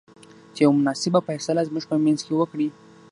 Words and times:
چې 0.55 0.61
يوه 0.65 0.75
مناسبه 0.79 1.19
فيصله 1.27 1.61
زموږ 1.69 1.83
په 1.91 1.95
منځ 2.05 2.19
کې 2.25 2.33
وکړۍ. 2.35 2.69